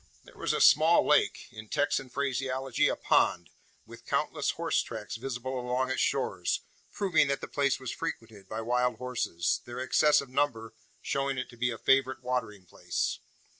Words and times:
There 0.23 0.35
was 0.35 0.51
a 0.51 0.59
small 0.59 1.05
lake 1.05 1.47
in 1.51 1.67
Texan 1.69 2.09
phraseology 2.09 2.87
a 2.87 2.95
"pond" 2.95 3.51
with 3.85 4.07
countless 4.07 4.49
horse 4.49 4.81
tracks 4.81 5.15
visible 5.15 5.59
along 5.59 5.91
its 5.91 6.01
shores, 6.01 6.61
proving 6.91 7.27
that 7.27 7.39
the 7.39 7.47
place 7.47 7.79
was 7.79 7.91
frequented 7.91 8.49
by 8.49 8.61
wild 8.61 8.95
horses 8.95 9.61
their 9.65 9.79
excessive 9.79 10.29
number 10.29 10.73
showing 11.03 11.37
it 11.37 11.51
to 11.51 11.55
be 11.55 11.69
a 11.69 11.77
favourite 11.77 12.23
watering 12.23 12.65
place. 12.65 13.19